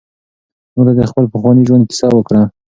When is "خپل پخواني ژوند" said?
1.11-1.83